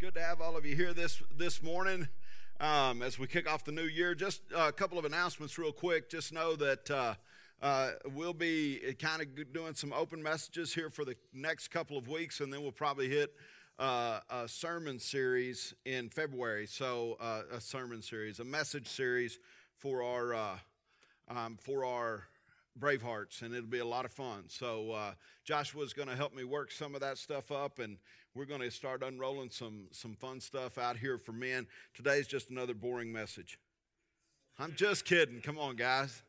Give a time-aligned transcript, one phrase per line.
[0.00, 2.08] Good to have all of you here this this morning
[2.58, 4.14] um, as we kick off the new year.
[4.14, 6.08] Just a couple of announcements, real quick.
[6.08, 7.14] Just know that uh,
[7.60, 12.08] uh, we'll be kind of doing some open messages here for the next couple of
[12.08, 13.34] weeks, and then we'll probably hit
[13.78, 16.66] uh, a sermon series in February.
[16.66, 19.38] So uh, a sermon series, a message series
[19.76, 20.58] for our uh,
[21.28, 22.22] um, for our
[22.78, 24.44] Bravehearts, and it'll be a lot of fun.
[24.48, 25.12] So uh,
[25.44, 27.98] Joshua's going to help me work some of that stuff up, and
[28.34, 31.66] we're going to start unrolling some some fun stuff out here for men.
[31.94, 33.58] Today's just another boring message.
[34.58, 35.40] I'm just kidding.
[35.40, 36.22] Come on, guys,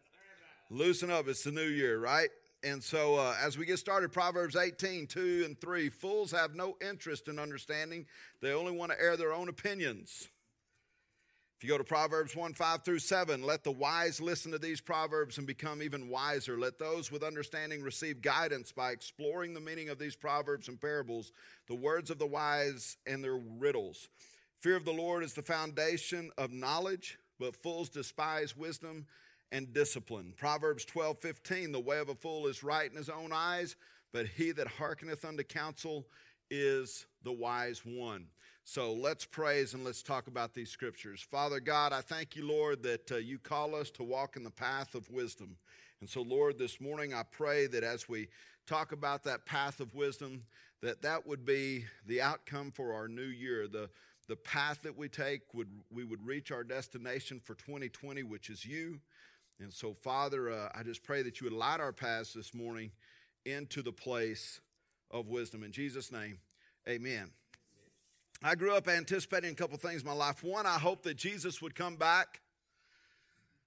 [0.69, 1.27] loosen up.
[1.27, 2.29] It's the new year, right?
[2.63, 6.77] And so, uh, as we get started, Proverbs 18, 2 and 3 Fools have no
[6.79, 8.05] interest in understanding,
[8.39, 10.29] they only want to air their own opinions.
[11.61, 14.81] If you go to Proverbs 1 5 through 7, let the wise listen to these
[14.81, 16.57] proverbs and become even wiser.
[16.57, 21.31] Let those with understanding receive guidance by exploring the meaning of these proverbs and parables,
[21.67, 24.09] the words of the wise and their riddles.
[24.61, 29.05] Fear of the Lord is the foundation of knowledge, but fools despise wisdom
[29.51, 30.33] and discipline.
[30.35, 33.75] Proverbs 12 15, the way of a fool is right in his own eyes,
[34.11, 36.07] but he that hearkeneth unto counsel
[36.49, 38.25] is the wise one.
[38.73, 41.21] So let's praise and let's talk about these scriptures.
[41.21, 44.49] Father God, I thank you, Lord, that uh, you call us to walk in the
[44.49, 45.57] path of wisdom.
[45.99, 48.29] And so, Lord, this morning I pray that as we
[48.65, 50.43] talk about that path of wisdom,
[50.81, 53.67] that that would be the outcome for our new year.
[53.67, 53.89] The,
[54.29, 58.63] the path that we take, would, we would reach our destination for 2020, which is
[58.63, 59.01] you.
[59.59, 62.91] And so, Father, uh, I just pray that you would light our paths this morning
[63.45, 64.61] into the place
[65.11, 65.61] of wisdom.
[65.61, 66.37] In Jesus' name,
[66.87, 67.31] amen.
[68.43, 70.43] I grew up anticipating a couple things in my life.
[70.43, 72.41] One, I hoped that Jesus would come back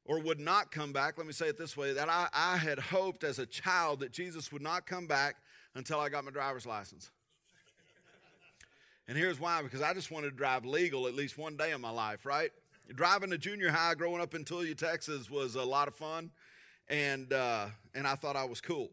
[0.05, 1.17] or would not come back.
[1.17, 4.13] Let me say it this way that I, I had hoped as a child that
[4.13, 5.37] Jesus would not come back
[5.77, 7.11] until I got my driver's license.
[9.07, 11.81] And here's why because I just wanted to drive legal at least one day in
[11.81, 12.51] my life, right?
[12.95, 16.31] Driving to junior high growing up in Tulia, Texas was a lot of fun,
[16.89, 18.91] and, uh, and I thought I was cool.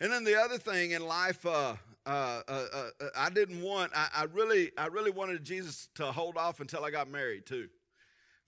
[0.00, 3.92] And then the other thing in life, uh, uh, uh, uh, I didn't want.
[3.94, 7.68] I, I, really, I really wanted Jesus to hold off until I got married too,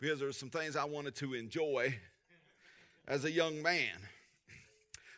[0.01, 1.99] because there were some things I wanted to enjoy
[3.09, 3.97] as a young man.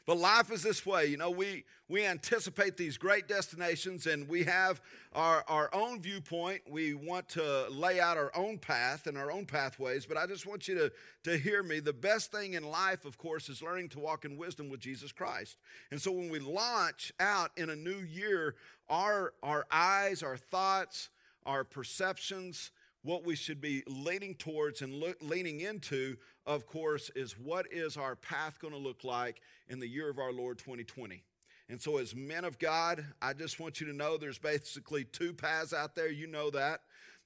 [0.07, 4.45] But life is this way, you know, we, we anticipate these great destinations and we
[4.45, 4.81] have
[5.13, 6.63] our, our own viewpoint.
[6.69, 10.07] We want to lay out our own path and our own pathways.
[10.07, 10.93] But I just want you to,
[11.25, 11.81] to hear me.
[11.81, 15.13] The best thing in life, of course, is learning to walk in wisdom with Jesus
[15.13, 15.59] Christ.
[15.91, 18.57] And so when we launch out in a new year,
[18.89, 21.11] our, our eyes, our thoughts,
[21.45, 22.71] our perceptions,
[23.03, 27.97] what we should be leaning towards and lo- leaning into, of course, is what is
[27.97, 31.23] our path going to look like in the year of our Lord 2020.
[31.69, 35.33] And so, as men of God, I just want you to know there's basically two
[35.33, 36.11] paths out there.
[36.11, 36.81] You know that.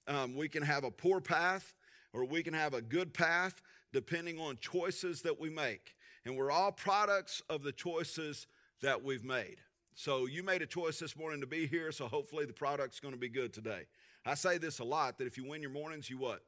[0.07, 1.73] Um, we can have a poor path
[2.13, 5.95] or we can have a good path depending on choices that we make.
[6.27, 8.47] And we're all products of the choices
[8.83, 9.57] that we've made.
[9.95, 13.15] So, you made a choice this morning to be here, so hopefully the product's going
[13.15, 13.85] to be good today.
[14.27, 16.43] I say this a lot that if you win your mornings, you what?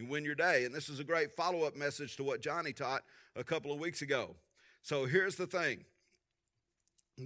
[0.00, 0.64] You win your day.
[0.64, 3.02] And this is a great follow up message to what Johnny taught
[3.36, 4.34] a couple of weeks ago.
[4.82, 5.84] So here's the thing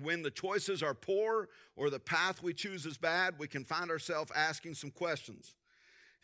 [0.02, 3.92] when the choices are poor or the path we choose is bad, we can find
[3.92, 5.54] ourselves asking some questions.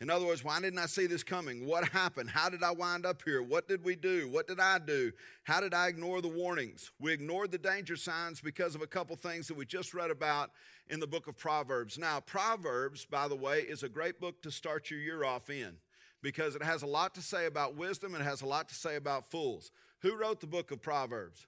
[0.01, 1.65] In other words, why didn't I see this coming?
[1.65, 2.31] What happened?
[2.31, 3.41] How did I wind up here?
[3.41, 4.27] What did we do?
[4.29, 5.13] What did I do?
[5.43, 6.91] How did I ignore the warnings?
[6.99, 10.51] We ignored the danger signs because of a couple things that we just read about
[10.89, 11.97] in the book of Proverbs.
[11.97, 15.77] Now, Proverbs, by the way, is a great book to start your year off in
[16.21, 18.75] because it has a lot to say about wisdom and it has a lot to
[18.75, 19.71] say about fools.
[20.01, 21.47] Who wrote the book of Proverbs?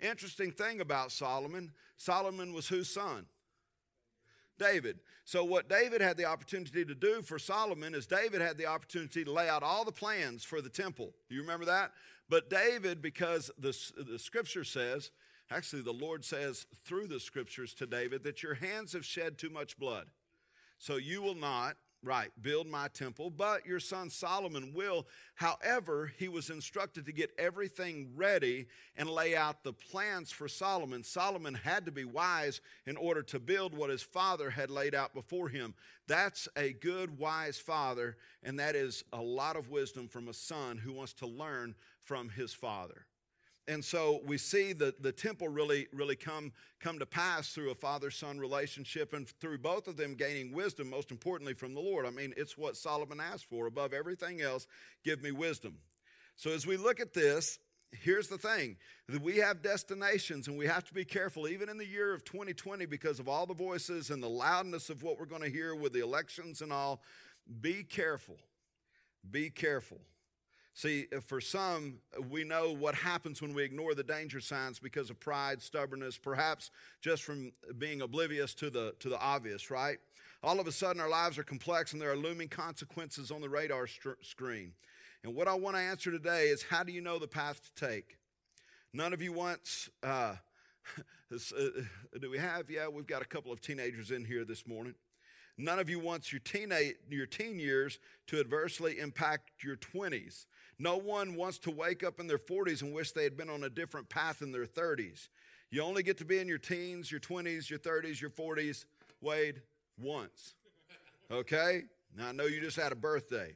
[0.00, 3.26] Interesting thing about Solomon Solomon was whose son?
[4.58, 4.98] David.
[5.24, 9.24] So, what David had the opportunity to do for Solomon is David had the opportunity
[9.24, 11.14] to lay out all the plans for the temple.
[11.28, 11.92] Do you remember that?
[12.28, 15.10] But David, because the, the scripture says,
[15.50, 19.50] actually, the Lord says through the scriptures to David, that your hands have shed too
[19.50, 20.06] much blood.
[20.78, 25.06] So, you will not Right, build my temple, but your son Solomon will.
[25.36, 28.66] However, he was instructed to get everything ready
[28.96, 31.04] and lay out the plans for Solomon.
[31.04, 35.14] Solomon had to be wise in order to build what his father had laid out
[35.14, 35.74] before him.
[36.08, 40.78] That's a good, wise father, and that is a lot of wisdom from a son
[40.78, 43.06] who wants to learn from his father
[43.68, 47.74] and so we see the, the temple really really come come to pass through a
[47.74, 52.06] father-son relationship and through both of them gaining wisdom most importantly from the lord.
[52.06, 53.66] I mean it's what solomon asked for.
[53.66, 54.66] Above everything else
[55.04, 55.78] give me wisdom.
[56.36, 57.58] So as we look at this
[57.92, 58.76] here's the thing.
[59.08, 62.24] That we have destinations and we have to be careful even in the year of
[62.24, 65.74] 2020 because of all the voices and the loudness of what we're going to hear
[65.74, 67.02] with the elections and all.
[67.60, 68.38] Be careful.
[69.30, 70.00] Be careful
[70.74, 71.98] see for some
[72.30, 76.70] we know what happens when we ignore the danger signs because of pride stubbornness perhaps
[77.00, 79.98] just from being oblivious to the to the obvious right
[80.42, 83.48] all of a sudden our lives are complex and there are looming consequences on the
[83.48, 84.72] radar st- screen
[85.24, 87.86] and what I want to answer today is how do you know the path to
[87.86, 88.18] take?
[88.92, 90.34] None of you wants, uh,
[91.30, 91.36] uh,
[92.20, 92.68] do we have?
[92.70, 94.94] Yeah, we've got a couple of teenagers in here this morning.
[95.56, 100.46] None of you wants your, teenage, your teen years to adversely impact your 20s.
[100.82, 103.62] No one wants to wake up in their 40s and wish they had been on
[103.62, 105.28] a different path in their 30s.
[105.70, 108.84] You only get to be in your teens, your 20s, your 30s, your 40s,
[109.20, 109.62] Wade,
[109.96, 110.54] once.
[111.30, 111.84] Okay?
[112.18, 113.54] Now I know you just had a birthday.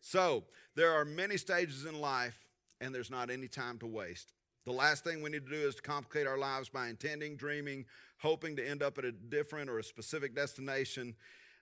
[0.00, 0.42] So,
[0.74, 2.44] there are many stages in life,
[2.80, 4.32] and there's not any time to waste.
[4.64, 7.84] The last thing we need to do is to complicate our lives by intending, dreaming,
[8.16, 11.14] hoping to end up at a different or a specific destination,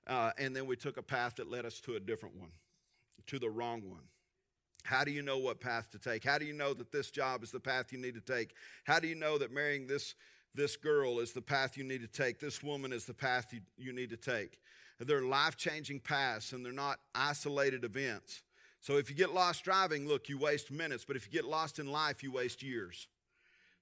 [0.06, 2.52] uh, and then we took a path that led us to a different one,
[3.26, 4.04] to the wrong one.
[4.86, 6.24] How do you know what path to take?
[6.24, 8.54] How do you know that this job is the path you need to take?
[8.84, 10.14] How do you know that marrying this,
[10.54, 12.38] this girl is the path you need to take?
[12.38, 14.58] This woman is the path you, you need to take?
[15.00, 18.42] They're life changing paths and they're not isolated events.
[18.80, 21.78] So if you get lost driving, look, you waste minutes, but if you get lost
[21.78, 23.08] in life, you waste years.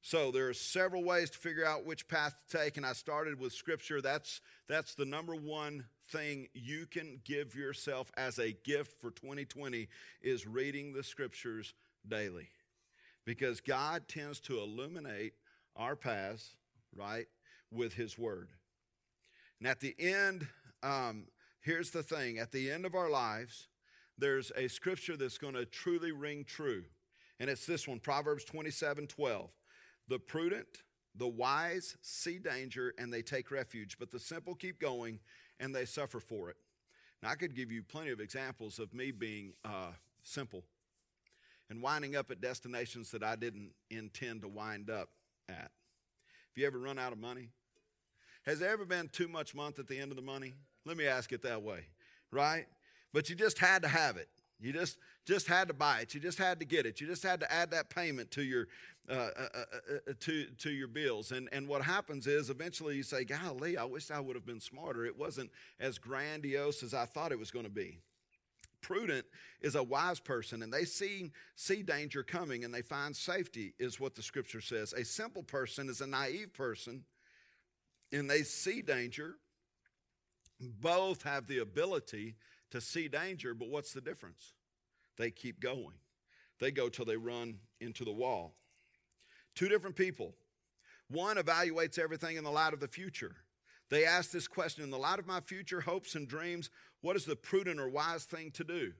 [0.01, 3.41] So there are several ways to figure out which path to take, and I started
[3.41, 4.03] with scripture.
[4.03, 9.89] That's that's the number one thing you can give yourself as a gift for 2020
[10.23, 11.75] is reading the scriptures
[12.07, 12.49] daily.
[13.25, 15.33] Because God tends to illuminate
[15.77, 16.57] our paths,
[16.95, 17.27] right,
[17.73, 18.49] with his word.
[19.59, 20.47] And at the end
[20.85, 21.25] um,
[21.63, 23.69] here's the thing at the end of our lives,
[24.19, 26.85] there's a scripture that's going to truly ring true.
[27.41, 29.51] And it's this one Proverbs 27 12.
[30.07, 30.83] The prudent,
[31.17, 35.19] the wise see danger and they take refuge, but the simple keep going
[35.61, 36.57] and they suffer for it.
[37.23, 39.93] Now, I could give you plenty of examples of me being uh,
[40.23, 40.65] simple
[41.71, 45.09] and winding up at destinations that I didn't intend to wind up
[45.49, 45.57] at.
[45.57, 45.71] Have
[46.57, 47.49] you ever run out of money?
[48.45, 50.55] Has there ever been too much month at the end of the money?
[50.85, 51.87] Let me ask it that way,
[52.31, 52.67] right?
[53.13, 54.29] But you just had to have it.
[54.61, 56.15] You just just had to buy it.
[56.15, 57.01] You just had to get it.
[57.01, 58.69] You just had to add that payment to your
[59.09, 59.59] uh, uh, uh,
[60.11, 61.33] uh, to to your bills.
[61.33, 64.61] And and what happens is eventually you say, "Golly, I wish I would have been
[64.61, 65.05] smarter.
[65.05, 67.99] It wasn't as grandiose as I thought it was going to be."
[68.81, 69.25] Prudent
[69.63, 73.75] is a wise person, and they see see danger coming and they find safety.
[73.79, 74.93] Is what the scripture says.
[74.93, 77.05] A simple person is a naive person,
[78.13, 79.37] and they see danger
[80.61, 82.37] both have the ability
[82.75, 84.53] to see danger, but what's the difference?
[85.17, 85.95] They keep going.
[86.59, 88.57] They go till they run into the wall.
[89.55, 90.35] Two different people.
[91.09, 93.37] One evaluates everything in the light of the future.
[93.91, 96.69] They ask this question in the light of my future hopes and dreams,
[97.01, 98.93] what is the prudent or wise thing to do?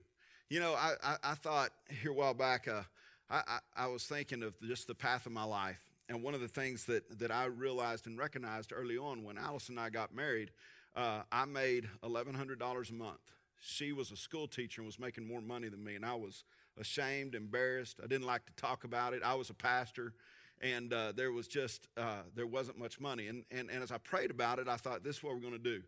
[0.49, 2.83] You know, I, I, I thought here a while back, uh,
[3.29, 5.81] I, I, I was thinking of just the path of my life.
[6.07, 9.67] And one of the things that, that I realized and recognized early on when Alice
[9.67, 10.51] and I got married
[10.95, 13.19] uh, I made $1,100 a month.
[13.65, 16.43] She was a school teacher and was making more money than me, and I was
[16.79, 17.99] ashamed, embarrassed.
[18.03, 19.23] I didn't like to talk about it.
[19.23, 20.13] I was a pastor,
[20.61, 23.27] and uh, there was just uh, there wasn't much money.
[23.27, 25.53] And, and and as I prayed about it, I thought, this is what we're going
[25.53, 25.81] to do.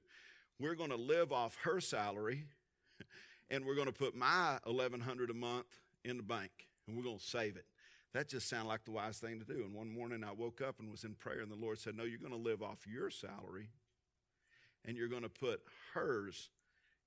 [0.60, 2.46] We're going to live off her salary,
[3.52, 5.68] and we're going to put my 1,100 a month
[6.04, 6.52] in the bank,
[6.88, 7.66] and we're going to save it.
[8.14, 9.62] That just sounded like the wise thing to do.
[9.64, 12.06] And one morning I woke up and was in prayer, and the Lord said, No,
[12.06, 13.70] you're going to live off your salary
[14.88, 15.62] and you're going to put
[15.94, 16.50] hers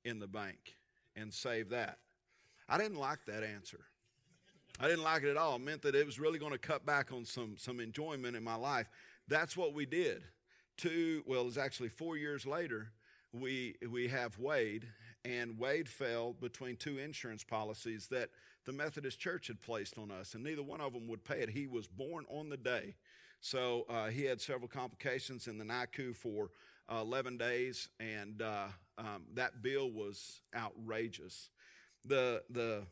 [0.05, 0.77] in the bank
[1.17, 1.99] and save that.
[2.69, 3.81] I didn't like that answer.
[4.79, 5.57] I didn't like it at all.
[5.57, 8.43] It meant that it was really going to cut back on some, some enjoyment in
[8.43, 8.89] my life.
[9.29, 10.23] That's what we did.
[10.77, 12.93] Two, well, it's actually four years later,
[13.33, 14.87] we, we have Wade,
[15.25, 18.31] and Wade fell between two insurance policies that
[18.65, 21.51] the Methodist Church had placed on us, and neither one of them would pay it.
[21.51, 22.95] He was born on the day.
[23.41, 26.51] So uh, he had several complications in the NICU for
[26.91, 28.67] uh, 11 days, and uh,
[29.01, 31.49] um, that bill was outrageous.
[32.05, 32.83] The, the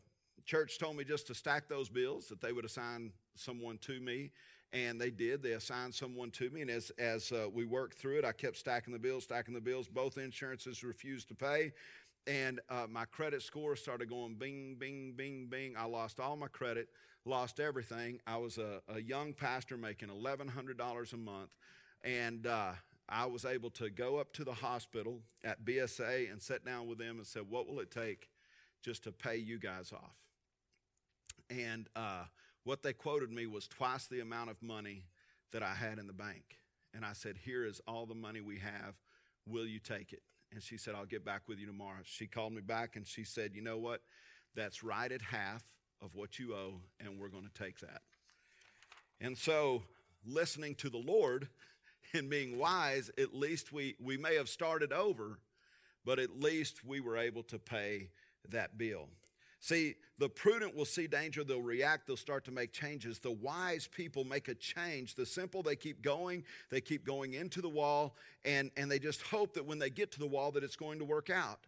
[0.45, 4.31] church told me just to stack those bills, that they would assign someone to me,
[4.73, 5.43] and they did.
[5.43, 8.57] They assigned someone to me, and as, as uh, we worked through it, I kept
[8.57, 9.87] stacking the bills, stacking the bills.
[9.87, 11.73] Both insurances refused to pay,
[12.25, 15.75] and uh, my credit score started going bing, bing, bing, bing.
[15.77, 16.89] I lost all my credit,
[17.25, 18.19] lost everything.
[18.25, 21.49] I was a, a young pastor making $1,100 a month,
[22.03, 22.71] and uh,
[23.09, 26.99] I was able to go up to the hospital at BSA and sit down with
[26.99, 28.29] them and said, What will it take
[28.83, 30.15] just to pay you guys off?
[31.49, 32.25] And uh,
[32.63, 35.05] what they quoted me was twice the amount of money
[35.51, 36.59] that I had in the bank.
[36.93, 38.95] And I said, Here is all the money we have.
[39.47, 40.21] Will you take it?
[40.53, 41.99] And she said, I'll get back with you tomorrow.
[42.03, 44.01] She called me back and she said, You know what?
[44.55, 45.63] That's right at half
[46.01, 48.01] of what you owe, and we're going to take that.
[49.21, 49.83] And so,
[50.25, 51.49] listening to the Lord
[52.13, 55.39] and being wise, at least we, we may have started over,
[56.05, 58.09] but at least we were able to pay
[58.49, 59.07] that bill.
[59.61, 63.19] See, the prudent will see danger, they'll react, they'll start to make changes.
[63.19, 65.15] The wise people make a change.
[65.15, 69.21] The simple, they keep going, they keep going into the wall, and, and they just
[69.21, 71.59] hope that when they get to the wall that it's going to work out.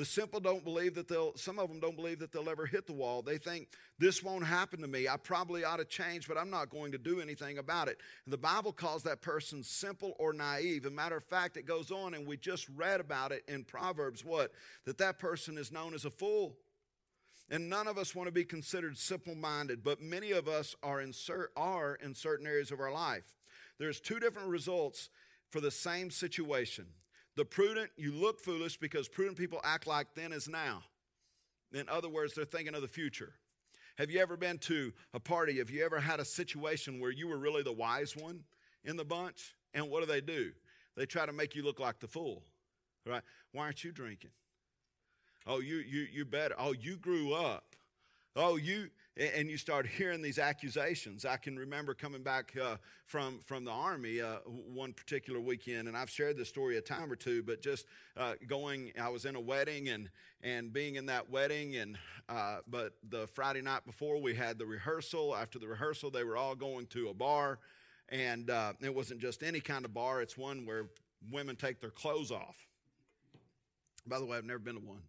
[0.00, 2.86] The simple don't believe that they'll, some of them don't believe that they'll ever hit
[2.86, 3.20] the wall.
[3.20, 5.06] They think, this won't happen to me.
[5.06, 7.98] I probably ought to change, but I'm not going to do anything about it.
[8.24, 10.86] And the Bible calls that person simple or naive.
[10.86, 13.62] As a matter of fact, it goes on, and we just read about it in
[13.62, 14.52] Proverbs what?
[14.86, 16.56] That that person is known as a fool.
[17.50, 21.02] And none of us want to be considered simple minded, but many of us are
[21.02, 23.34] in, cer- are in certain areas of our life.
[23.78, 25.10] There's two different results
[25.50, 26.86] for the same situation.
[27.40, 30.82] The prudent, you look foolish because prudent people act like then is now.
[31.72, 33.32] In other words, they're thinking of the future.
[33.96, 35.56] Have you ever been to a party?
[35.56, 38.44] Have you ever had a situation where you were really the wise one
[38.84, 39.54] in the bunch?
[39.72, 40.50] And what do they do?
[40.98, 42.42] They try to make you look like the fool,
[43.06, 43.22] right?
[43.52, 44.32] Why aren't you drinking?
[45.46, 46.56] Oh, you you you better.
[46.58, 47.74] Oh, you grew up.
[48.36, 51.24] Oh, you and you start hearing these accusations.
[51.24, 55.96] I can remember coming back uh, from from the army uh, one particular weekend, and
[55.96, 57.42] I've shared this story a time or two.
[57.42, 60.10] But just uh, going, I was in a wedding and
[60.42, 64.66] and being in that wedding, and uh, but the Friday night before we had the
[64.66, 65.34] rehearsal.
[65.34, 67.58] After the rehearsal, they were all going to a bar,
[68.10, 70.22] and uh, it wasn't just any kind of bar.
[70.22, 70.86] It's one where
[71.32, 72.56] women take their clothes off.
[74.06, 75.02] By the way, I've never been to one,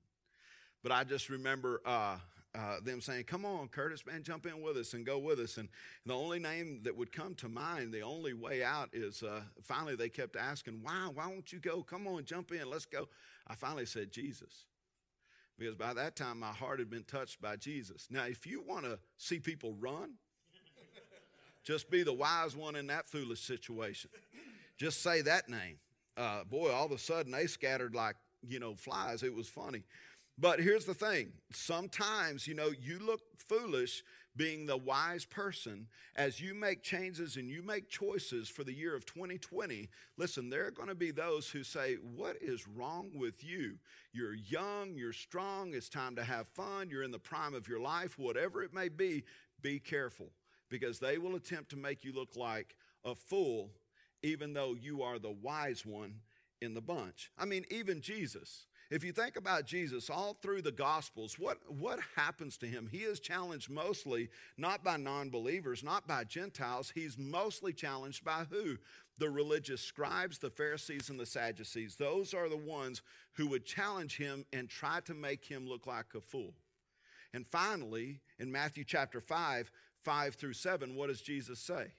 [0.81, 2.17] but I just remember uh,
[2.53, 5.57] uh, them saying, Come on, Curtis, man, jump in with us and go with us.
[5.57, 5.69] And
[6.05, 9.95] the only name that would come to mind, the only way out is uh, finally
[9.95, 11.09] they kept asking, Why?
[11.13, 11.83] Why won't you go?
[11.83, 13.07] Come on, jump in, let's go.
[13.47, 14.65] I finally said, Jesus.
[15.57, 18.07] Because by that time, my heart had been touched by Jesus.
[18.09, 20.13] Now, if you want to see people run,
[21.63, 24.09] just be the wise one in that foolish situation.
[24.77, 25.77] Just say that name.
[26.17, 28.15] Uh, boy, all of a sudden they scattered like,
[28.47, 29.21] you know, flies.
[29.21, 29.83] It was funny.
[30.37, 34.03] But here's the thing sometimes, you know, you look foolish
[34.35, 38.95] being the wise person as you make changes and you make choices for the year
[38.95, 39.89] of 2020.
[40.17, 43.77] Listen, there are going to be those who say, What is wrong with you?
[44.13, 47.81] You're young, you're strong, it's time to have fun, you're in the prime of your
[47.81, 49.23] life, whatever it may be,
[49.61, 50.31] be careful
[50.71, 53.69] because they will attempt to make you look like a fool,
[54.23, 56.15] even though you are the wise one
[56.61, 57.29] in the bunch.
[57.37, 58.65] I mean, even Jesus.
[58.91, 62.89] If you think about Jesus all through the Gospels, what, what happens to him?
[62.91, 66.91] He is challenged mostly not by non believers, not by Gentiles.
[66.93, 68.77] He's mostly challenged by who?
[69.17, 71.95] The religious scribes, the Pharisees, and the Sadducees.
[71.95, 73.01] Those are the ones
[73.35, 76.53] who would challenge him and try to make him look like a fool.
[77.33, 79.71] And finally, in Matthew chapter 5,
[80.03, 81.93] 5 through 7, what does Jesus say?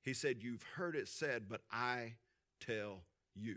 [0.00, 2.14] He said, You've heard it said, but I
[2.58, 3.02] tell
[3.34, 3.56] you.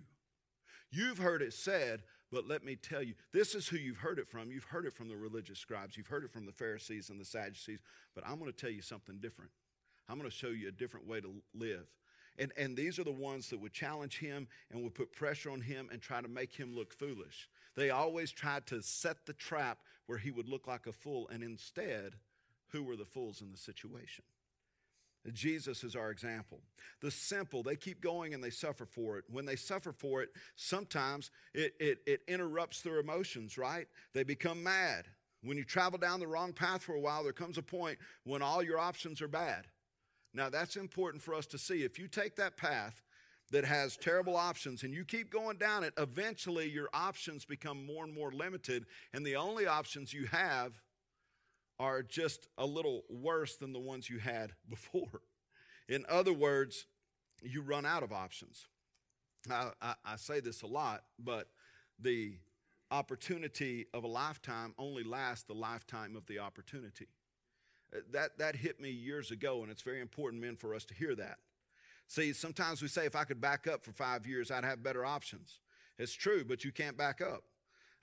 [0.91, 2.03] You've heard it said,
[2.36, 4.51] but let me tell you, this is who you've heard it from.
[4.51, 7.24] You've heard it from the religious scribes, you've heard it from the Pharisees and the
[7.24, 7.80] Sadducees,
[8.13, 9.51] but I'm going to tell you something different.
[10.10, 11.88] I'm going to show you a different way to live.
[12.38, 15.62] And, and these are the ones that would challenge him and would put pressure on
[15.62, 17.48] him and try to make him look foolish.
[17.77, 19.77] They always tried to set the trap
[20.08, 22.15] where he would look like a fool, and instead,
[22.74, 24.25] who were the fools in the situation?
[25.34, 26.62] Jesus is our example.
[27.01, 29.25] The simple, they keep going and they suffer for it.
[29.29, 33.88] When they suffer for it, sometimes it, it, it interrupts their emotions, right?
[34.13, 35.05] They become mad.
[35.44, 38.41] When you travel down the wrong path for a while, there comes a point when
[38.41, 39.67] all your options are bad.
[40.34, 41.84] Now, that's important for us to see.
[41.84, 43.01] If you take that path
[43.51, 48.03] that has terrible options and you keep going down it, eventually your options become more
[48.03, 50.82] and more limited, and the only options you have
[51.79, 55.22] are just a little worse than the ones you had before.
[55.88, 56.86] In other words,
[57.41, 58.67] you run out of options.
[59.50, 61.50] I, I, I, say this a lot, but
[62.00, 62.34] the
[62.89, 67.08] opportunity of a lifetime only lasts the lifetime of the opportunity.
[67.96, 70.96] Uh, that, that hit me years ago, and it's very important, men, for us to
[70.96, 71.38] hear that.
[72.08, 75.05] See, sometimes we say if I could back up for five years, I'd have better
[75.05, 75.60] options.
[75.98, 77.44] It's true, but you can't back up.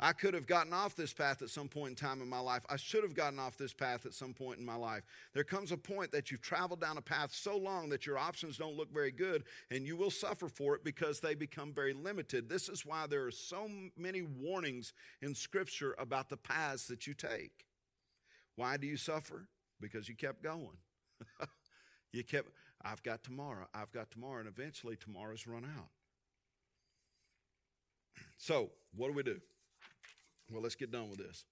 [0.04, 2.66] I could have gotten off this path at some point in time in my life.
[2.68, 5.04] I should have gotten off this path at some point in my life.
[5.32, 8.58] There comes a point that you've traveled down a path so long that your options
[8.58, 12.48] don't look very good, and you will suffer for it because they become very limited.
[12.48, 14.92] This is why there are so many warnings
[15.22, 17.64] in Scripture about the paths that you take.
[18.56, 19.46] Why do you suffer?
[19.80, 20.78] Because you kept going.
[22.12, 22.48] you kept,
[22.84, 25.90] I've got tomorrow, I've got tomorrow, and eventually tomorrow's run out.
[28.36, 29.40] So, what do we do?
[30.52, 31.44] Well, let's get done with this.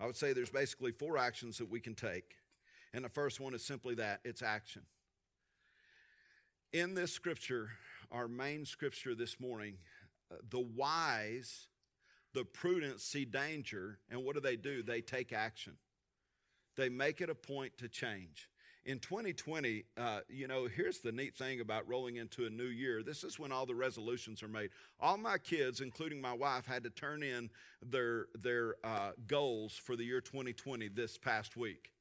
[0.00, 2.36] I would say there's basically four actions that we can take.
[2.94, 4.82] And the first one is simply that it's action.
[6.72, 7.70] In this scripture,
[8.10, 9.74] our main scripture this morning,
[10.32, 11.68] uh, the wise,
[12.32, 14.82] the prudent see danger, and what do they do?
[14.82, 15.74] They take action.
[16.76, 18.48] They make it a point to change.
[18.86, 23.02] In 2020, uh, you know, here's the neat thing about rolling into a new year.
[23.02, 24.70] This is when all the resolutions are made.
[25.00, 27.48] All my kids, including my wife, had to turn in
[27.82, 31.92] their their uh, goals for the year 2020 this past week.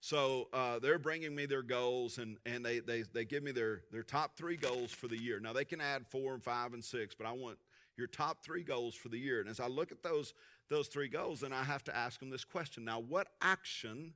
[0.00, 3.82] So uh, they're bringing me their goals, and, and they, they, they give me their,
[3.92, 5.40] their top three goals for the year.
[5.40, 7.58] Now, they can add four and five and six, but I want
[7.98, 9.40] your top three goals for the year.
[9.40, 10.32] And as I look at those,
[10.70, 14.14] those three goals, then I have to ask them this question Now, what action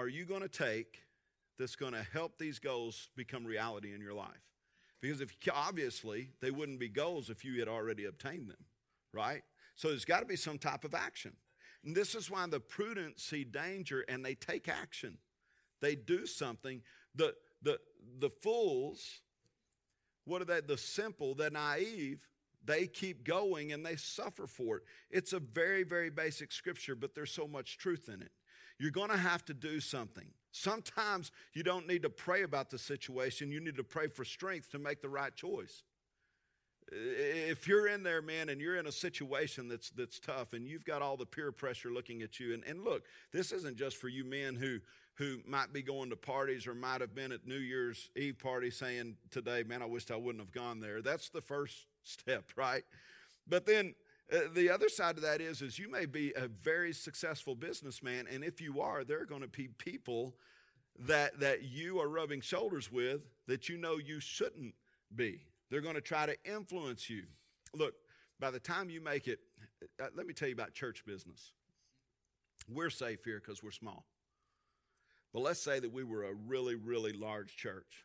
[0.00, 1.02] are you going to take
[1.58, 4.48] that's going to help these goals become reality in your life?
[5.00, 8.64] Because if obviously they wouldn't be goals if you had already obtained them,
[9.12, 9.42] right?
[9.76, 11.32] So there's got to be some type of action.
[11.84, 15.18] And this is why the prudent see danger and they take action.
[15.80, 16.82] They do something.
[17.14, 17.78] The, the,
[18.18, 19.20] the fools,
[20.24, 20.60] what are they?
[20.60, 22.26] The simple, the naive,
[22.64, 24.82] they keep going and they suffer for it.
[25.10, 28.32] It's a very, very basic scripture, but there's so much truth in it.
[28.80, 30.26] You're going to have to do something.
[30.50, 34.72] Sometimes you don't need to pray about the situation, you need to pray for strength
[34.72, 35.84] to make the right choice
[36.92, 40.84] if you're in there, man, and you're in a situation that's that's tough, and you've
[40.84, 44.08] got all the peer pressure looking at you, and, and look, this isn't just for
[44.08, 44.78] you men who
[45.14, 48.70] who might be going to parties or might have been at New Year's Eve party
[48.70, 51.02] saying today, man, I wished I wouldn't have gone there.
[51.02, 52.84] That's the first step, right?
[53.46, 53.94] But then
[54.54, 58.44] the other side of that is, is you may be a very successful businessman, and
[58.44, 60.34] if you are, there are going to be people
[60.98, 64.74] that that you are rubbing shoulders with that you know you shouldn't
[65.14, 65.40] be.
[65.70, 67.24] They're going to try to influence you.
[67.74, 67.94] Look,
[68.38, 69.40] by the time you make it,
[70.00, 71.52] uh, let me tell you about church business.
[72.68, 74.04] We're safe here because we're small.
[75.32, 78.04] But let's say that we were a really, really large church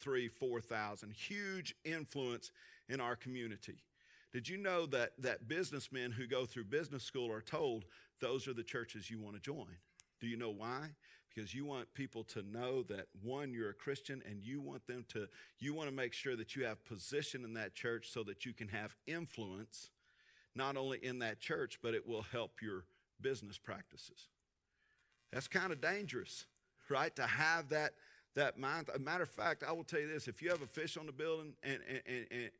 [0.00, 2.50] three, 4,000, huge influence
[2.88, 3.84] in our community.
[4.32, 7.84] Did you know that, that businessmen who go through business school are told
[8.20, 9.76] those are the churches you want to join?
[10.20, 10.90] Do you know why?
[11.34, 15.04] because you want people to know that one you're a christian and you want them
[15.08, 15.26] to
[15.58, 18.52] you want to make sure that you have position in that church so that you
[18.52, 19.90] can have influence
[20.54, 22.84] not only in that church but it will help your
[23.20, 24.28] business practices
[25.32, 26.46] that's kind of dangerous
[26.88, 27.92] right to have that
[28.34, 30.66] that mind a matter of fact i will tell you this if you have a
[30.66, 32.50] fish on the building and and, and,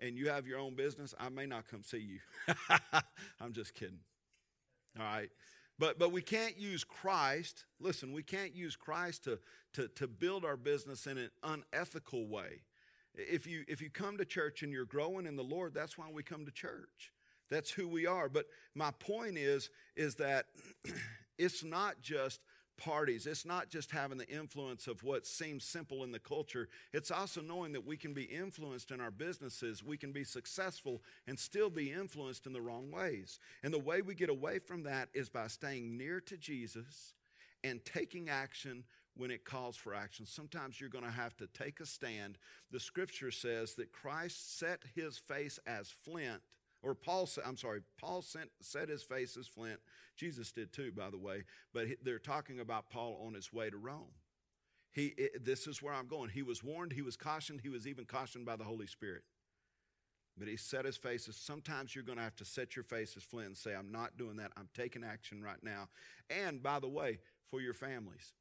[0.00, 2.18] and you have your own business i may not come see you
[3.40, 4.00] i'm just kidding
[4.98, 5.30] all right
[5.78, 9.38] but, but we can't use Christ, listen, we can't use Christ to,
[9.74, 12.62] to, to build our business in an unethical way.
[13.14, 16.06] If you, if you come to church and you're growing in the Lord, that's why
[16.12, 17.12] we come to church.
[17.50, 18.28] That's who we are.
[18.28, 20.46] But my point is, is that
[21.38, 22.40] it's not just
[22.76, 23.26] parties.
[23.26, 26.68] It's not just having the influence of what seems simple in the culture.
[26.92, 29.82] It's also knowing that we can be influenced in our businesses.
[29.82, 33.38] We can be successful and still be influenced in the wrong ways.
[33.62, 37.14] And the way we get away from that is by staying near to Jesus
[37.62, 38.84] and taking action
[39.16, 40.26] when it calls for action.
[40.26, 42.36] Sometimes you're going to have to take a stand.
[42.70, 46.42] The scripture says that Christ set his face as flint
[46.84, 49.80] or Paul, I'm sorry, Paul sent, set his face as flint.
[50.16, 51.44] Jesus did too, by the way.
[51.72, 54.12] But they're talking about Paul on his way to Rome.
[54.92, 56.30] He, it, this is where I'm going.
[56.30, 59.22] He was warned, he was cautioned, he was even cautioned by the Holy Spirit.
[60.38, 63.16] But he set his face as sometimes you're going to have to set your face
[63.16, 64.52] as flint and say, I'm not doing that.
[64.56, 65.88] I'm taking action right now.
[66.28, 67.18] And by the way,
[67.50, 68.32] for your families.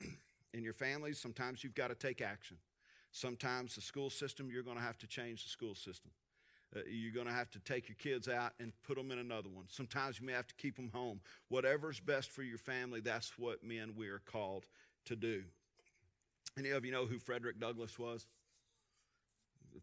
[0.54, 2.56] In your families, sometimes you've got to take action.
[3.12, 6.12] Sometimes the school system, you're going to have to change the school system.
[6.74, 9.48] Uh, you're going to have to take your kids out and put them in another
[9.48, 9.64] one.
[9.68, 11.20] Sometimes you may have to keep them home.
[11.48, 14.66] Whatever's best for your family, that's what men we are called
[15.06, 15.42] to do.
[16.58, 18.26] Any of you know who Frederick Douglass was?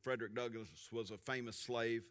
[0.02, 2.04] Frederick Douglass was a famous slave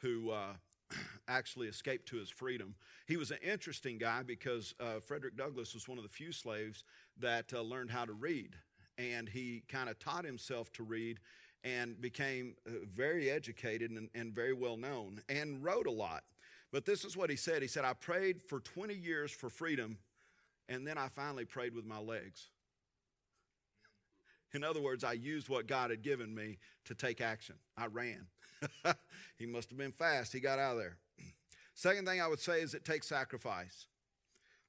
[0.00, 0.54] who uh,
[1.28, 2.74] actually escaped to his freedom.
[3.06, 6.84] He was an interesting guy because uh, Frederick Douglass was one of the few slaves
[7.18, 8.56] that uh, learned how to read.
[8.96, 11.20] And he kind of taught himself to read
[11.64, 16.24] and became uh, very educated and, and very well known and wrote a lot.
[16.72, 19.98] But this is what he said He said, I prayed for 20 years for freedom,
[20.68, 22.48] and then I finally prayed with my legs.
[24.54, 27.56] In other words, I used what God had given me to take action.
[27.76, 28.26] I ran.
[29.38, 30.32] he must have been fast.
[30.32, 30.96] He got out of there.
[31.74, 33.86] Second thing I would say is it takes sacrifice.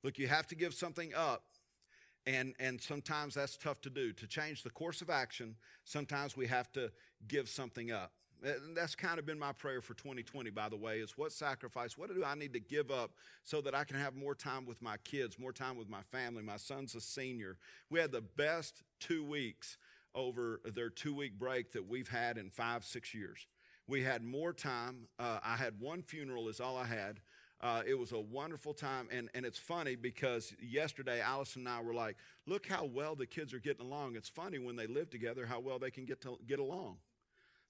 [0.04, 1.44] Look, you have to give something up
[2.30, 4.14] And, and sometimes that's tough to do.
[4.14, 6.92] To change the course of action, sometimes we have to
[7.28, 8.12] give something up.
[8.44, 11.98] And that's kind of been my prayer for 2020, by the way, is what sacrifice,
[11.98, 13.12] what do I need to give up
[13.44, 16.44] so that I can have more time with my kids, more time with my family?
[16.44, 17.58] My son's a senior.
[17.90, 19.78] We had the best two weeks
[20.14, 23.48] over their two week break that we've had in five, six years.
[23.88, 25.08] We had more time.
[25.18, 27.22] Uh, I had one funeral, is all I had.
[27.62, 29.08] Uh, it was a wonderful time.
[29.12, 33.26] And, and it's funny because yesterday, Allison and I were like, look how well the
[33.26, 34.16] kids are getting along.
[34.16, 36.98] It's funny when they live together how well they can get, to, get along.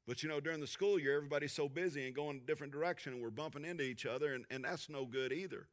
[0.07, 3.13] But you know, during the school year, everybody's so busy and going a different direction,
[3.13, 5.67] and we're bumping into each other, and, and that's no good either.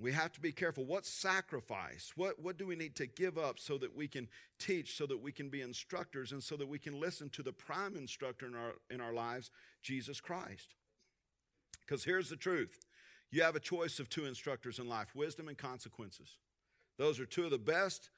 [0.00, 0.84] We have to be careful.
[0.84, 2.12] What sacrifice?
[2.16, 4.26] What, what do we need to give up so that we can
[4.58, 7.52] teach, so that we can be instructors, and so that we can listen to the
[7.52, 9.52] prime instructor in our, in our lives,
[9.82, 10.74] Jesus Christ?
[11.86, 12.78] Because here's the truth
[13.30, 16.38] you have a choice of two instructors in life wisdom and consequences.
[16.98, 18.10] Those are two of the best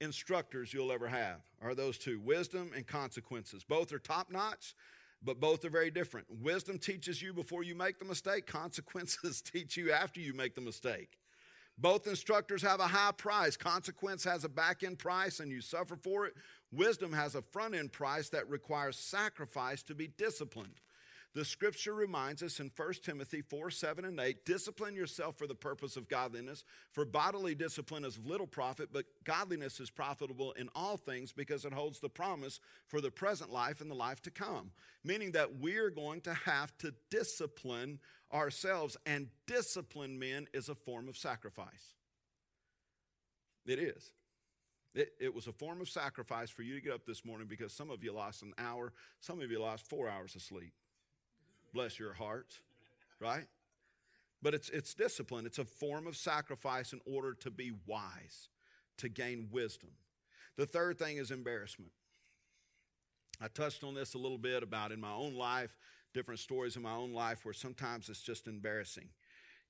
[0.00, 3.64] instructors you'll ever have, are those two wisdom and consequences.
[3.64, 4.74] Both are top notch,
[5.22, 6.26] but both are very different.
[6.40, 10.60] Wisdom teaches you before you make the mistake, consequences teach you after you make the
[10.60, 11.18] mistake.
[11.76, 13.56] Both instructors have a high price.
[13.56, 16.34] Consequence has a back end price and you suffer for it.
[16.70, 20.80] Wisdom has a front end price that requires sacrifice to be disciplined.
[21.32, 25.54] The scripture reminds us in 1 Timothy 4 7 and 8 discipline yourself for the
[25.54, 26.64] purpose of godliness.
[26.90, 31.64] For bodily discipline is of little profit, but godliness is profitable in all things because
[31.64, 34.72] it holds the promise for the present life and the life to come.
[35.04, 38.00] Meaning that we're going to have to discipline
[38.32, 41.94] ourselves, and discipline men is a form of sacrifice.
[43.66, 44.10] It is.
[44.96, 47.72] It, it, was a form of sacrifice for you to get up this morning because
[47.72, 50.72] some of you lost an hour, some of you lost four hours of sleep
[51.72, 52.60] bless your hearts,
[53.20, 53.46] right?
[54.42, 55.46] But it's, it's discipline.
[55.46, 58.48] It's a form of sacrifice in order to be wise,
[58.98, 59.90] to gain wisdom.
[60.56, 61.92] The third thing is embarrassment.
[63.40, 65.76] I touched on this a little bit about in my own life,
[66.12, 69.08] different stories in my own life where sometimes it's just embarrassing.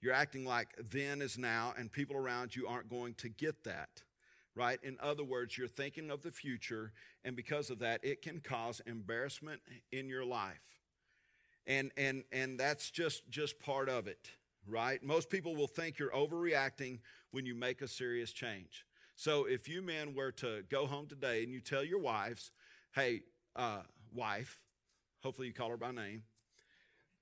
[0.01, 4.03] You're acting like then is now, and people around you aren't going to get that,
[4.57, 4.79] right?
[4.83, 6.93] In other words, you're thinking of the future,
[7.25, 9.61] and because of that, it can cause embarrassment
[9.93, 10.80] in your life
[11.71, 14.31] and and and that's just just part of it
[14.67, 15.03] right?
[15.03, 17.01] Most people will think you're overreacting
[17.33, 18.85] when you make a serious change.
[19.17, 22.53] So if you men were to go home today and you tell your wives
[22.93, 23.21] hey
[23.55, 24.61] uh, wife
[25.23, 26.23] hopefully you call her by name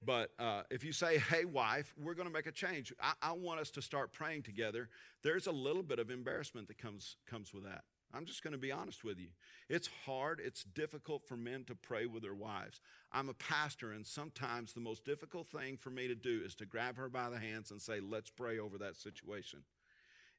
[0.03, 3.33] but uh, if you say hey wife we're going to make a change I, I
[3.33, 4.89] want us to start praying together.
[5.23, 7.83] There's a little bit of embarrassment that comes comes with that
[8.15, 9.29] I'm just going to be honest with you.
[9.69, 12.81] It's hard, it's difficult for men to pray with their wives.
[13.13, 16.67] I'm a pastor, and sometimes the most difficult thing for me to do is to
[16.67, 19.61] grab her by the hands and say, Let's pray over that situation.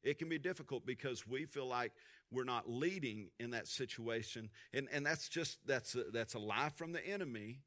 [0.04, 1.92] It can be difficult because we feel like
[2.32, 4.50] we're not leading in that situation.
[4.74, 7.60] And, and that's just that's a, that's a lie from the enemy.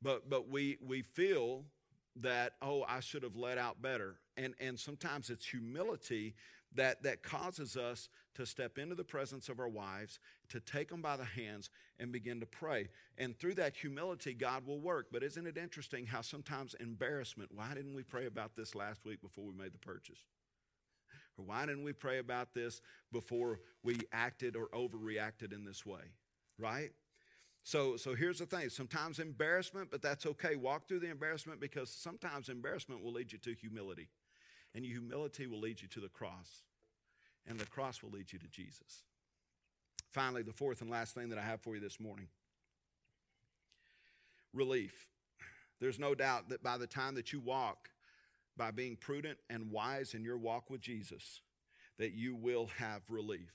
[0.00, 1.64] But but we we feel
[2.20, 4.16] that, oh, I should have let out better.
[4.36, 6.34] And and sometimes it's humility
[6.76, 11.02] that, that causes us to step into the presence of our wives, to take them
[11.02, 12.88] by the hands, and begin to pray.
[13.18, 15.08] And through that humility, God will work.
[15.10, 19.20] But isn't it interesting how sometimes embarrassment, why didn't we pray about this last week
[19.20, 20.18] before we made the purchase?
[21.38, 22.80] Or why didn't we pray about this
[23.12, 26.12] before we acted or overreacted in this way?
[26.58, 26.92] Right?
[27.62, 30.56] So, so here's the thing sometimes embarrassment, but that's okay.
[30.56, 34.08] Walk through the embarrassment because sometimes embarrassment will lead you to humility
[34.76, 36.62] and humility will lead you to the cross,
[37.46, 39.04] and the cross will lead you to Jesus.
[40.12, 42.28] Finally, the fourth and last thing that I have for you this morning
[44.52, 45.08] relief.
[45.80, 47.90] There's no doubt that by the time that you walk
[48.56, 51.42] by being prudent and wise in your walk with Jesus,
[51.98, 53.52] that you will have relief.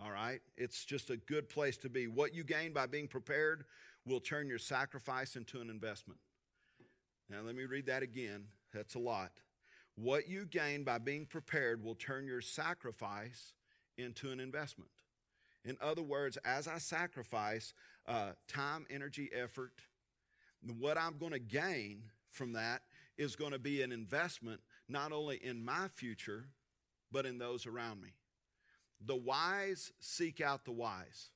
[0.00, 0.40] All right?
[0.56, 2.06] It's just a good place to be.
[2.06, 3.64] What you gain by being prepared
[4.06, 6.20] will turn your sacrifice into an investment.
[7.28, 8.44] Now, let me read that again.
[8.72, 9.32] That's a lot.
[10.00, 13.54] What you gain by being prepared will turn your sacrifice
[13.96, 14.90] into an investment.
[15.64, 17.74] In other words, as I sacrifice
[18.06, 19.72] uh, time, energy, effort,
[20.78, 22.82] what I'm going to gain from that
[23.16, 26.44] is going to be an investment not only in my future,
[27.10, 28.10] but in those around me.
[29.04, 31.30] The wise seek out the wise.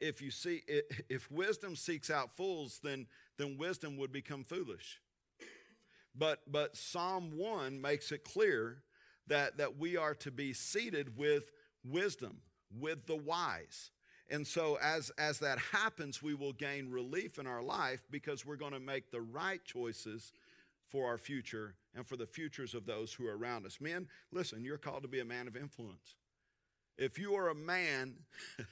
[0.00, 0.62] If you see,
[1.10, 4.98] if wisdom seeks out fools, then, then wisdom would become foolish.
[6.16, 8.82] But, but Psalm 1 makes it clear
[9.28, 11.50] that, that we are to be seated with
[11.84, 12.38] wisdom,
[12.78, 13.90] with the wise.
[14.28, 18.56] And so, as, as that happens, we will gain relief in our life because we're
[18.56, 20.32] going to make the right choices
[20.88, 23.80] for our future and for the futures of those who are around us.
[23.80, 26.14] Men, listen, you're called to be a man of influence.
[26.96, 28.14] If you are a man,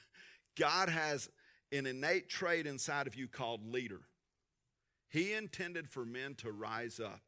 [0.58, 1.28] God has
[1.72, 4.00] an innate trait inside of you called leader.
[5.08, 7.20] He intended for men to rise up.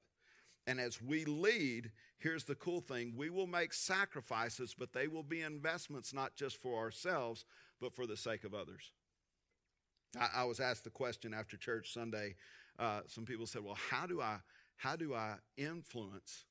[0.70, 5.24] And as we lead, here's the cool thing we will make sacrifices, but they will
[5.24, 7.44] be investments not just for ourselves,
[7.80, 8.92] but for the sake of others.
[10.16, 12.37] I, I was asked the question after church Sunday.
[12.78, 14.37] Uh, some people said, Well, how do I,
[14.76, 16.44] how do I influence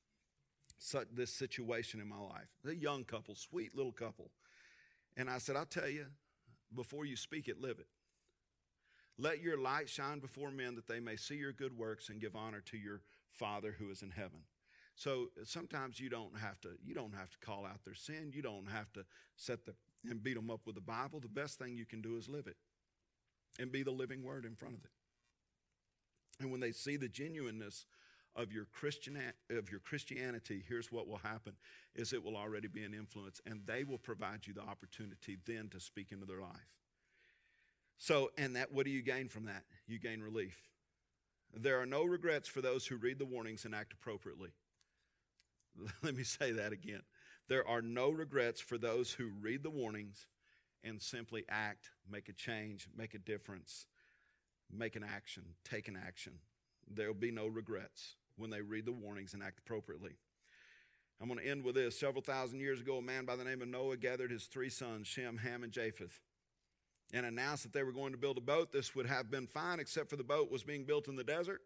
[0.76, 2.48] such, this situation in my life?
[2.62, 4.32] The young couple, sweet little couple.
[5.16, 6.04] And I said, I'll tell you,
[6.76, 7.88] before you speak it, live it.
[9.16, 12.36] Let your light shine before men that they may see your good works and give
[12.36, 13.00] honor to your
[13.32, 14.40] Father who is in heaven.
[14.94, 18.32] So sometimes you don't have to you don't have to call out their sin.
[18.34, 19.04] You don't have to
[19.36, 19.74] set the
[20.08, 21.20] and beat them up with the Bible.
[21.20, 22.56] The best thing you can do is live it
[23.58, 24.90] and be the living word in front of it.
[26.40, 27.86] And when they see the genuineness
[28.36, 29.18] of your Christian
[29.50, 31.54] of your Christianity, here's what will happen
[31.94, 35.68] is it will already be an influence and they will provide you the opportunity then
[35.70, 36.76] to speak into their life.
[37.98, 39.64] So, and that, what do you gain from that?
[39.86, 40.56] You gain relief.
[41.54, 44.50] There are no regrets for those who read the warnings and act appropriately.
[46.02, 47.02] Let me say that again.
[47.48, 50.26] There are no regrets for those who read the warnings
[50.84, 53.86] and simply act, make a change, make a difference,
[54.72, 56.34] make an action, take an action.
[56.88, 60.12] There will be no regrets when they read the warnings and act appropriately.
[61.20, 61.98] I'm going to end with this.
[61.98, 65.06] Several thousand years ago, a man by the name of Noah gathered his three sons,
[65.06, 66.20] Shem, Ham, and Japheth
[67.12, 68.72] and announced that they were going to build a boat.
[68.72, 71.60] This would have been fine, except for the boat was being built in the desert.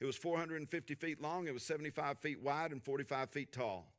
[0.00, 3.92] It was 450 feet long, it was 75 feet wide, and 45 feet tall.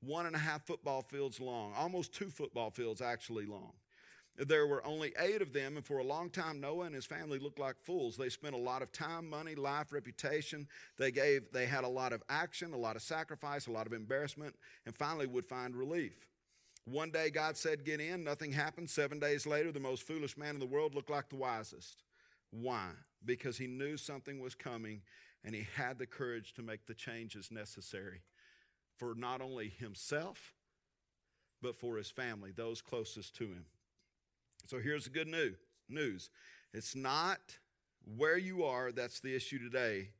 [0.00, 3.72] One and a half football fields long, almost two football fields actually long.
[4.36, 7.38] There were only eight of them, and for a long time, Noah and his family
[7.38, 8.16] looked like fools.
[8.16, 10.66] They spent a lot of time, money, life, reputation.
[10.96, 13.92] They gave, they had a lot of action, a lot of sacrifice, a lot of
[13.92, 16.31] embarrassment, and finally would find relief.
[16.84, 18.90] One day God said, Get in, nothing happened.
[18.90, 22.02] Seven days later, the most foolish man in the world looked like the wisest.
[22.50, 22.88] Why?
[23.24, 25.02] Because he knew something was coming
[25.44, 28.22] and he had the courage to make the changes necessary
[28.96, 30.54] for not only himself,
[31.60, 33.64] but for his family, those closest to him.
[34.66, 35.56] So here's the good news.
[35.88, 36.30] News.
[36.74, 37.40] It's not
[38.16, 40.10] where you are that's the issue today,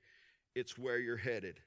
[0.54, 1.60] it's where you're headed.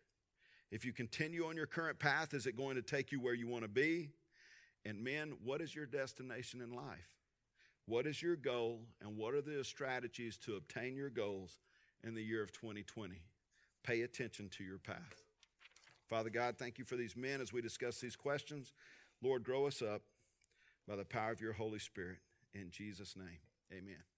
[0.72, 3.48] If you continue on your current path, is it going to take you where you
[3.48, 4.10] want to be?
[4.86, 7.10] And men, what is your destination in life?
[7.88, 11.60] What is your goal, and what are the strategies to obtain your goals
[12.04, 13.22] in the year of 2020?
[13.84, 15.24] Pay attention to your path.
[16.08, 18.74] Father God, thank you for these men as we discuss these questions.
[19.22, 20.02] Lord, grow us up
[20.88, 22.18] by the power of your Holy Spirit.
[22.54, 23.40] In Jesus' name,
[23.72, 24.15] amen.